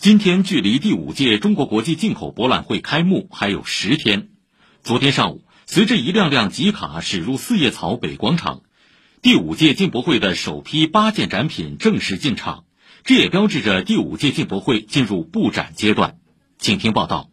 [0.00, 4.28] 今天距离第五届中国国际进口博览会开幕还有十天。
[4.82, 8.62] 昨天上午，随着一辆辆集卡驶入四叶草北广场，
[9.20, 12.64] 第五届进博会的首批八件展品正式进场，
[13.04, 16.16] 这也标志着第五届进博会进入布展阶段。
[16.56, 17.28] 请听报道。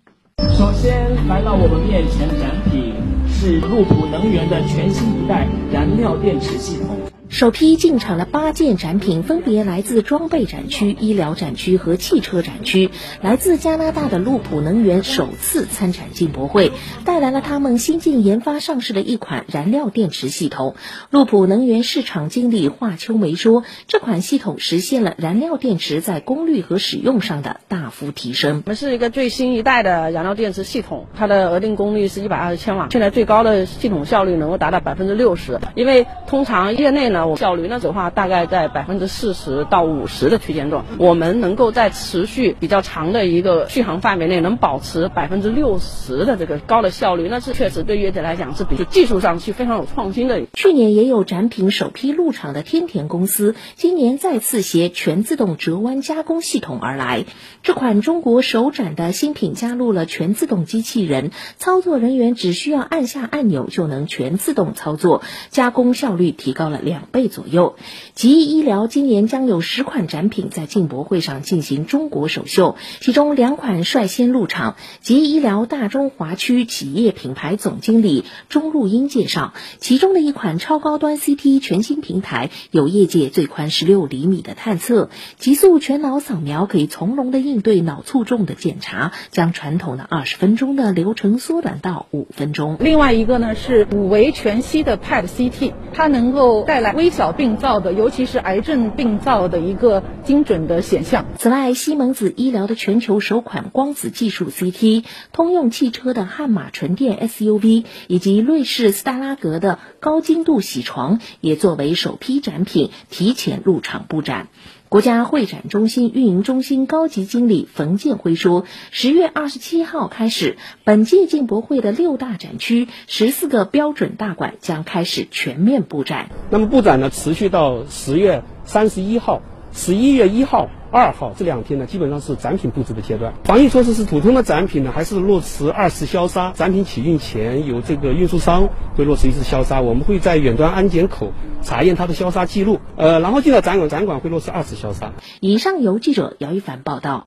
[0.58, 2.94] 首先来到我们面前的展品
[3.30, 7.00] 是路普能源的全新一代燃料电池系统。
[7.30, 12.90] 首批进场的八件展品分别来自装备展区、医疗展区和汽车展区。
[13.22, 16.72] 来自加拿大的路普能源首次参展进博会，
[17.04, 20.76] 带来了他们新近研发上市的一款燃料电池系统。
[21.12, 28.64] 路普能源市场经理华秋梅说：“这款系统实现了燃料电池在功率和使用上的大幅提升。
[28.66, 35.60] 我们是一个最新一代的燃料电池系统，它的额定功率是一百二十千瓦，现在最高的系统效率能够达到百分之六十。
[35.76, 50.44] 因为通常业内呢。”那我效率那的话，大概在百分之四十到五十的区间段，我们能够在持续比较长的一个续航范围内，能保持百分之六十的这个高的效率，那是确实对业界来讲是比较技术上去非常有创新的。
[50.54, 57.26] 去年也有展品首批入场的天田公司，今年再次携全自动折弯加工系统而来。
[57.64, 67.07] 这款中国首展的新品加入了全自动机器人，操作人员只需要按下按钮就能全自动操作，加工效率提高了两。
[67.12, 67.76] 倍左右。
[68.14, 74.76] 吉医医疗今年将有十款展品在进博会上进行中国首秀，其中两款率先入场。
[75.02, 92.78] 吉医医疗大中华区企业品牌总经理钟路英介绍，其中的一款超高端 CT 全新平台有业界最宽十六厘米的探测，极速全脑扫描可以从容的应对脑卒中的检查，将传统的二十分钟的流程缩短到五分钟。
[92.80, 96.97] 另外一个呢是五维全息的 PET CT，它能够带来。
[96.98, 101.26] 微小病灶的，尤其是癌症病灶的一个精准的显像。
[101.40, 114.50] 此外，西门子医疗的全球首款光子技术 CT，通用汽车的悍马纯电 SUV，以及瑞士斯大拉格的高精度铣床，也作为首批展品提前入场布展。
[114.90, 126.30] 国家会展中心运营中心高级经理冯建辉说：“十月二十七号开始，本届进博会的六大展区、十四个标准大馆将开始全面布展。
[126.50, 129.42] 那么布展呢，持续到十月三十一号。”
[129.78, 133.34] 十一月一号、二号这两天呢，基本上是展品布置的阶段。
[133.44, 136.52] 防疫措施是普通的展品呢，还是落实二次消杀？
[136.52, 142.80] 展品起运前，由这个运输商会落实一次消杀，我们会在远端安检口查验它的消杀记录。
[142.96, 145.14] 呃，然后进到展馆，展馆会落实二次消杀。
[145.40, 147.26] 以上由记者姚一凡报道。